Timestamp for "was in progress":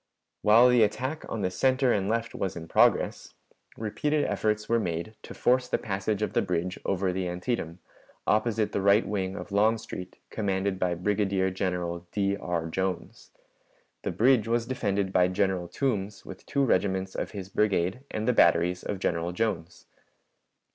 2.33-3.35